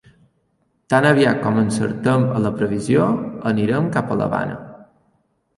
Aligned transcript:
Tan 0.93 1.07
aviat 1.09 1.43
com 1.43 1.59
encertem 1.63 2.25
a 2.37 2.41
la 2.45 2.53
previsió, 2.63 3.05
anirem 3.53 3.93
cap 3.99 4.11
a 4.11 4.19
l'Havana. 4.23 4.57